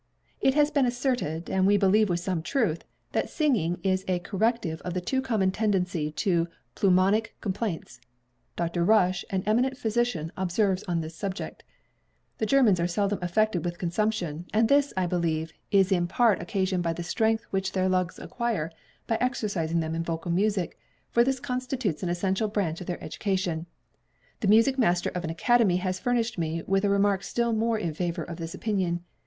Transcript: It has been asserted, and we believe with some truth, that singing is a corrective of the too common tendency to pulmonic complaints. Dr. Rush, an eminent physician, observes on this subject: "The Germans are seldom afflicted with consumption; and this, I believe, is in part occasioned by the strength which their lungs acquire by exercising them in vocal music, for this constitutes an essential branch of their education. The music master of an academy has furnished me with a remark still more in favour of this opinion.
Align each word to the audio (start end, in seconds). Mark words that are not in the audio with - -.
It 0.39 0.55
has 0.55 0.71
been 0.71 0.87
asserted, 0.87 1.47
and 1.47 1.67
we 1.67 1.77
believe 1.77 2.09
with 2.09 2.19
some 2.19 2.41
truth, 2.41 2.85
that 3.11 3.29
singing 3.29 3.77
is 3.83 4.03
a 4.07 4.17
corrective 4.17 4.81
of 4.81 4.95
the 4.95 4.99
too 4.99 5.21
common 5.21 5.51
tendency 5.51 6.11
to 6.13 6.47
pulmonic 6.75 7.35
complaints. 7.39 8.01
Dr. 8.55 8.83
Rush, 8.83 9.23
an 9.29 9.43
eminent 9.45 9.77
physician, 9.77 10.31
observes 10.35 10.81
on 10.87 11.01
this 11.01 11.13
subject: 11.13 11.63
"The 12.39 12.47
Germans 12.47 12.79
are 12.79 12.87
seldom 12.87 13.19
afflicted 13.21 13.63
with 13.63 13.77
consumption; 13.77 14.47
and 14.51 14.67
this, 14.69 14.91
I 14.97 15.05
believe, 15.05 15.53
is 15.69 15.91
in 15.91 16.07
part 16.07 16.41
occasioned 16.41 16.81
by 16.81 16.93
the 16.93 17.03
strength 17.03 17.43
which 17.51 17.73
their 17.73 17.87
lungs 17.87 18.17
acquire 18.17 18.71
by 19.05 19.19
exercising 19.21 19.81
them 19.81 19.93
in 19.93 20.01
vocal 20.03 20.31
music, 20.31 20.79
for 21.11 21.23
this 21.23 21.39
constitutes 21.39 22.01
an 22.01 22.09
essential 22.09 22.47
branch 22.47 22.81
of 22.81 22.87
their 22.87 23.03
education. 23.03 23.67
The 24.39 24.47
music 24.47 24.79
master 24.79 25.11
of 25.13 25.23
an 25.23 25.29
academy 25.29 25.75
has 25.77 25.99
furnished 25.99 26.39
me 26.39 26.63
with 26.65 26.83
a 26.85 26.89
remark 26.89 27.21
still 27.21 27.53
more 27.53 27.77
in 27.77 27.93
favour 27.93 28.23
of 28.23 28.37
this 28.37 28.55
opinion. 28.55 29.03